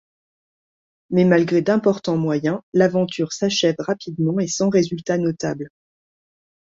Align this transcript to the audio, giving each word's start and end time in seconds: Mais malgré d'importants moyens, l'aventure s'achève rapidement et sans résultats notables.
Mais 1.11 1.25
malgré 1.25 1.61
d'importants 1.61 2.17
moyens, 2.17 2.61
l'aventure 2.73 3.33
s'achève 3.33 3.75
rapidement 3.77 4.39
et 4.39 4.47
sans 4.47 4.69
résultats 4.69 5.19
notables. 5.19 5.69